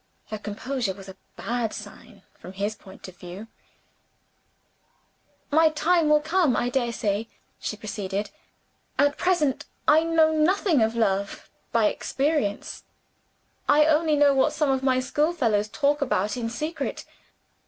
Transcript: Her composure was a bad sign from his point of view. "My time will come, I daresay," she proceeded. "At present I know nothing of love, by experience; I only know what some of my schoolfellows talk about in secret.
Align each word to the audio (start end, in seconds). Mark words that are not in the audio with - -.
Her 0.31 0.39
composure 0.39 0.95
was 0.95 1.07
a 1.07 1.15
bad 1.35 1.75
sign 1.75 2.23
from 2.39 2.53
his 2.53 2.73
point 2.75 3.07
of 3.07 3.17
view. 3.17 3.45
"My 5.51 5.69
time 5.69 6.09
will 6.09 6.21
come, 6.21 6.55
I 6.57 6.69
daresay," 6.69 7.27
she 7.59 7.77
proceeded. 7.77 8.31
"At 8.97 9.15
present 9.15 9.67
I 9.87 10.01
know 10.01 10.31
nothing 10.33 10.81
of 10.81 10.95
love, 10.95 11.51
by 11.71 11.85
experience; 11.85 12.83
I 13.69 13.85
only 13.85 14.15
know 14.15 14.33
what 14.33 14.53
some 14.53 14.71
of 14.71 14.81
my 14.81 14.99
schoolfellows 14.99 15.67
talk 15.67 16.01
about 16.01 16.35
in 16.35 16.49
secret. 16.49 17.05